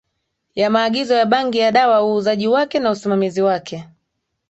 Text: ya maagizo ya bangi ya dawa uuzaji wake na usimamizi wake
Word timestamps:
ya 0.55 0.69
maagizo 0.69 1.13
ya 1.13 1.25
bangi 1.25 1.57
ya 1.57 1.71
dawa 1.71 2.03
uuzaji 2.05 2.47
wake 2.47 2.79
na 2.79 2.91
usimamizi 2.91 3.41
wake 3.41 3.87